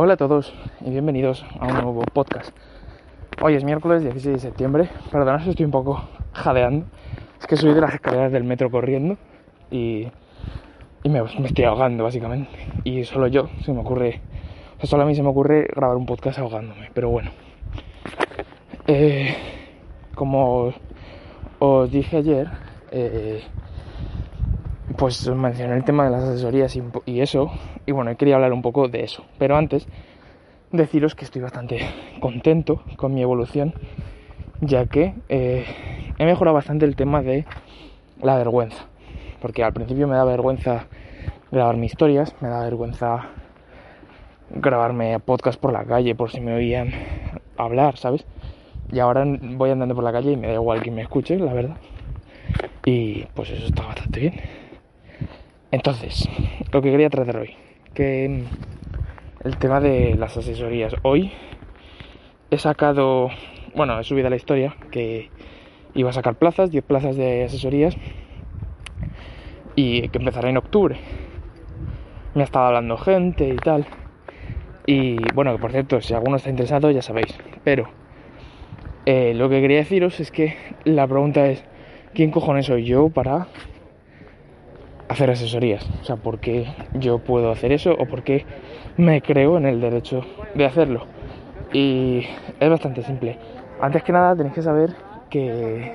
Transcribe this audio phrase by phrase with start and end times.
[0.00, 2.56] Hola a todos y bienvenidos a un nuevo podcast.
[3.42, 4.88] Hoy es miércoles 16 de septiembre.
[5.10, 6.00] Perdonad si estoy un poco
[6.32, 6.86] jadeando.
[7.40, 9.16] Es que subí de las escaleras del metro corriendo
[9.72, 10.06] y,
[11.02, 12.48] me, estoy ahogando básicamente.
[12.84, 14.20] Y solo yo se me ocurre,
[14.80, 16.92] o solo a mí se me ocurre grabar un podcast ahogándome.
[16.94, 17.32] Pero bueno,
[18.86, 19.34] eh,
[20.14, 20.72] como
[21.58, 22.48] os dije ayer,
[22.92, 23.42] eh,
[24.98, 26.76] pues mencioné el tema de las asesorías
[27.06, 27.52] y, eso,
[27.86, 29.24] y bueno, quería hablar un poco de eso.
[29.38, 29.86] Pero antes,
[30.72, 31.88] deciros que estoy bastante
[32.20, 33.74] contento con mi evolución,
[34.60, 35.64] ya que eh,
[36.18, 37.46] he mejorado bastante el tema de
[38.20, 38.86] la vergüenza.
[39.40, 40.86] Porque al principio me da vergüenza
[41.52, 43.28] grabar mis historias, me da vergüenza
[44.50, 46.90] grabarme podcast por la calle por si me oían
[47.56, 48.26] hablar, ¿sabes?
[48.90, 51.52] Y ahora voy andando por la calle y me da igual que me escuche, la
[51.52, 51.76] verdad.
[52.84, 54.67] Y pues eso está bastante bien.
[55.70, 56.28] Entonces,
[56.72, 57.54] lo que quería tratar hoy,
[57.92, 58.44] que
[59.44, 60.94] el tema de las asesorías.
[61.02, 61.32] Hoy
[62.50, 63.28] he sacado,
[63.74, 65.30] bueno, he subido a la historia que
[65.94, 67.96] iba a sacar plazas, 10 plazas de asesorías
[69.74, 70.96] y que empezará en octubre.
[72.34, 73.86] Me ha estado hablando gente y tal.
[74.86, 77.38] Y bueno, por cierto, si alguno está interesado ya sabéis.
[77.62, 77.88] Pero
[79.06, 81.64] eh, lo que quería deciros es que la pregunta es,
[82.14, 83.48] ¿quién cojones soy yo para
[85.08, 85.86] hacer asesorías.
[86.02, 88.44] O sea, ¿por qué yo puedo hacer eso o por qué
[88.96, 91.06] me creo en el derecho de hacerlo?
[91.72, 92.26] Y
[92.60, 93.38] es bastante simple.
[93.80, 94.90] Antes que nada tenéis que saber
[95.30, 95.92] que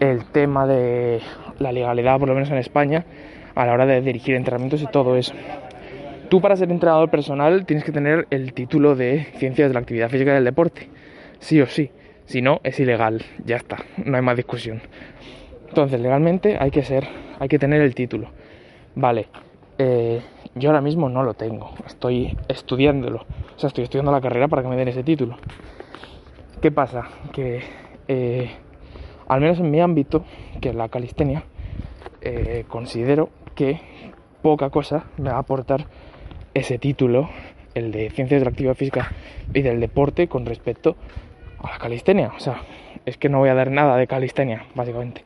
[0.00, 1.20] el tema de
[1.58, 3.04] la legalidad, por lo menos en España,
[3.54, 5.34] a la hora de dirigir entrenamientos y todo eso.
[6.28, 10.10] Tú para ser entrenador personal tienes que tener el título de Ciencias de la Actividad
[10.10, 10.88] Física y del Deporte.
[11.40, 11.90] Sí o sí.
[12.26, 13.22] Si no, es ilegal.
[13.44, 13.78] Ya está.
[14.04, 14.82] No hay más discusión.
[15.68, 17.04] Entonces, legalmente hay que ser,
[17.38, 18.28] hay que tener el título.
[18.94, 19.28] Vale,
[19.78, 20.20] eh,
[20.54, 23.24] yo ahora mismo no lo tengo, estoy estudiándolo.
[23.56, 25.36] O sea, estoy estudiando la carrera para que me den ese título.
[26.60, 27.08] ¿Qué pasa?
[27.32, 27.62] Que
[28.08, 28.50] eh,
[29.28, 30.24] al menos en mi ámbito,
[30.60, 31.44] que es la calistenia,
[32.20, 33.80] eh, considero que
[34.42, 35.86] poca cosa me va a aportar
[36.54, 37.28] ese título,
[37.74, 39.12] el de Ciencias de la Actividad Física
[39.54, 40.96] y del Deporte, con respecto
[41.62, 42.32] a la calistenia.
[42.36, 42.62] O sea,
[43.06, 45.22] es que no voy a dar nada de calistenia, básicamente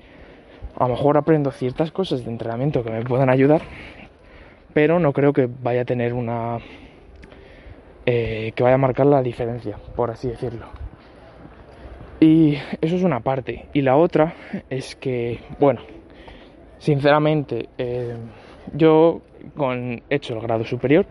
[0.77, 3.63] a lo mejor aprendo ciertas cosas de entrenamiento que me puedan ayudar,
[4.73, 6.59] pero no creo que vaya a tener una...
[8.05, 10.67] Eh, que vaya a marcar la diferencia, por así decirlo.
[12.19, 13.67] Y eso es una parte.
[13.73, 14.35] Y la otra
[14.71, 15.81] es que, bueno,
[16.79, 18.17] sinceramente, eh,
[18.75, 19.23] yo
[19.57, 21.07] con hecho el grado superior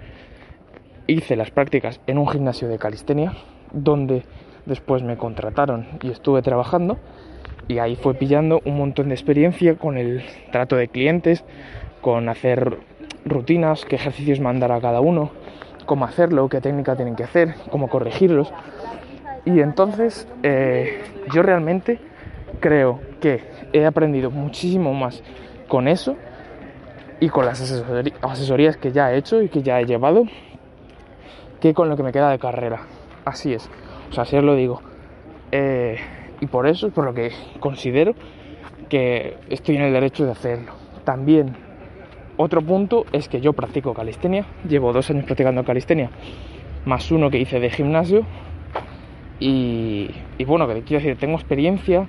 [1.07, 3.33] hice las prácticas en un gimnasio de calistenia,
[3.71, 4.23] donde
[4.65, 6.97] después me contrataron y estuve trabajando
[7.71, 11.45] y ahí fue pillando un montón de experiencia con el trato de clientes,
[12.01, 12.77] con hacer
[13.23, 15.31] rutinas, qué ejercicios mandar a cada uno,
[15.85, 18.51] cómo hacerlo, qué técnica tienen que hacer, cómo corregirlos.
[19.45, 21.01] Y entonces eh,
[21.33, 21.99] yo realmente
[22.59, 25.23] creo que he aprendido muchísimo más
[25.69, 26.17] con eso
[27.21, 27.61] y con las
[28.21, 30.25] asesorías que ya he hecho y que ya he llevado
[31.61, 32.81] que con lo que me queda de carrera.
[33.23, 33.69] Así es.
[34.09, 34.81] O sea, así os lo digo.
[35.53, 35.97] Eh,
[36.41, 38.13] y por eso es por lo que considero
[38.89, 40.73] que estoy en el derecho de hacerlo.
[41.05, 41.55] También
[42.35, 46.09] otro punto es que yo practico calistenia, llevo dos años practicando calistenia,
[46.85, 48.25] más uno que hice de gimnasio
[49.39, 50.09] y,
[50.45, 52.07] bueno, que quiero decir, tengo experiencia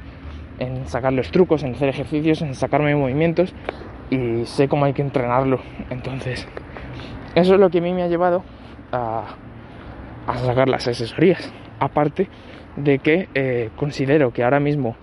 [0.59, 3.55] en sacar los trucos, en hacer ejercicios, en sacarme movimientos
[4.11, 5.61] y sé cómo hay que entrenarlo.
[5.91, 6.49] Entonces,
[7.35, 8.43] eso es lo que a mí me ha llevado
[8.93, 9.37] a,
[10.27, 11.53] a sacar las asesorías.
[11.79, 12.29] Aparte
[12.77, 14.97] de que eh, considero que ahora mismo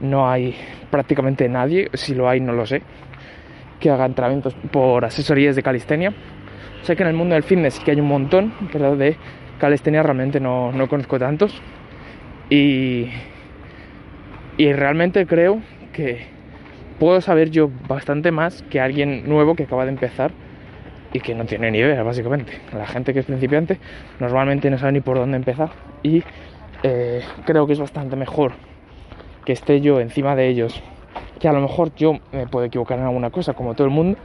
[0.00, 0.54] no hay
[0.90, 2.82] prácticamente nadie, si lo hay no lo sé,
[3.80, 6.12] que haga entrenamientos por asesorías de calistenia.
[6.82, 9.16] Sé que en el mundo del fitness sí que hay un montón, pero de
[9.58, 11.60] calistenia realmente no, no conozco tantos.
[12.48, 13.08] Y,
[14.56, 15.60] y realmente creo
[15.92, 16.26] que
[16.98, 20.30] puedo saber yo bastante más que alguien nuevo que acaba de empezar
[21.12, 22.52] y que no tiene ni idea, básicamente.
[22.72, 23.78] La gente que es principiante
[24.20, 25.70] normalmente no sabe ni por dónde empezar
[26.02, 26.22] y
[26.88, 28.52] eh, creo que es bastante mejor
[29.44, 30.80] que esté yo encima de ellos.
[31.40, 34.18] Que a lo mejor yo me puedo equivocar en alguna cosa, como todo el mundo,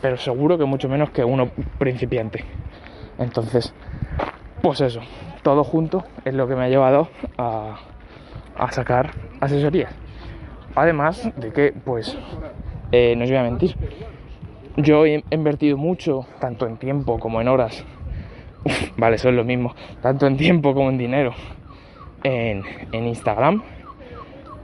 [0.00, 2.42] pero seguro que mucho menos que uno principiante.
[3.18, 3.74] Entonces,
[4.62, 5.00] pues eso,
[5.42, 7.80] todo junto es lo que me ha llevado a,
[8.56, 9.94] a sacar asesorías.
[10.74, 12.16] Además de que, pues,
[12.92, 13.76] eh, no os voy a mentir,
[14.76, 17.84] yo he invertido mucho, tanto en tiempo como en horas.
[18.96, 21.34] vale, son lo mismo, tanto en tiempo como en dinero
[22.26, 23.62] en, Instagram.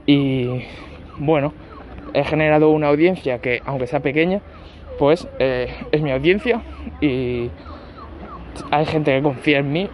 [0.05, 0.63] Y
[1.17, 1.53] bueno,
[2.13, 4.41] he generado una audiencia que, aunque sea pequeña,
[4.99, 6.61] pues eh, es mi audiencia
[7.01, 7.49] y,
[8.69, 9.89] hay gente que confía en mí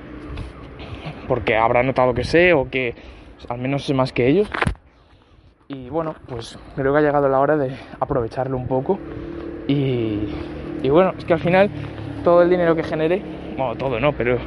[1.30, 2.94] porque habrá notado que sé o que
[3.48, 4.50] al menos sé más que ellos.
[5.68, 9.00] Y bueno, pues creo que ha llegado la hora de aprovecharlo un poco.
[9.68, 10.28] Y,
[10.90, 11.70] bueno, es que al final
[12.24, 13.22] todo el dinero que genere,
[13.56, 14.40] bueno, todo no, pero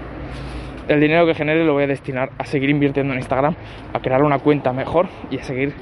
[0.95, 3.55] el dinero que genere lo voy a destinar a seguir invirtiendo en Instagram,
[3.93, 5.75] a crear una cuenta mejor y a seguir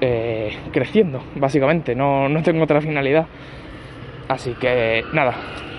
[0.00, 1.94] eh, creciendo, básicamente.
[1.94, 3.26] No, no tengo otra finalidad.
[4.28, 5.34] Así que nada,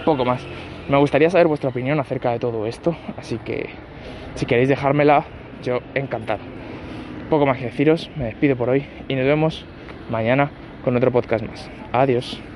[0.05, 0.45] poco más.
[0.89, 3.69] Me gustaría saber vuestra opinión acerca de todo esto, así que
[4.35, 5.25] si queréis dejármela,
[5.63, 6.41] yo encantado.
[7.29, 9.65] Poco más que deciros, me despido por hoy y nos vemos
[10.09, 10.51] mañana
[10.83, 11.71] con otro podcast más.
[11.93, 12.52] Adiós.